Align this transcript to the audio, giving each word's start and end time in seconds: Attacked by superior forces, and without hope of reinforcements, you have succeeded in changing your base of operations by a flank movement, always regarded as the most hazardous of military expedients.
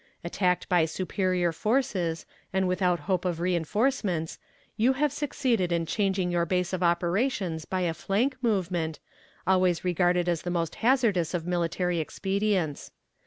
Attacked 0.23 0.67
by 0.67 0.85
superior 0.85 1.51
forces, 1.51 2.25
and 2.51 2.67
without 2.67 3.01
hope 3.01 3.23
of 3.23 3.39
reinforcements, 3.39 4.39
you 4.75 4.93
have 4.93 5.11
succeeded 5.13 5.71
in 5.71 5.85
changing 5.85 6.31
your 6.31 6.43
base 6.43 6.73
of 6.73 6.81
operations 6.81 7.65
by 7.65 7.81
a 7.81 7.93
flank 7.93 8.35
movement, 8.41 8.97
always 9.45 9.85
regarded 9.85 10.27
as 10.27 10.41
the 10.41 10.49
most 10.49 10.73
hazardous 10.81 11.35
of 11.35 11.45
military 11.45 11.99
expedients. 11.99 12.89